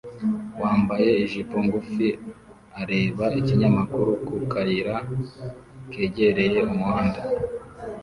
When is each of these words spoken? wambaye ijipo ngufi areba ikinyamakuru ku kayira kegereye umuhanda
wambaye 0.61 1.09
ijipo 1.25 1.55
ngufi 1.65 2.07
areba 2.81 3.25
ikinyamakuru 3.39 4.11
ku 4.25 4.33
kayira 4.51 4.95
kegereye 5.91 6.59
umuhanda 6.73 7.19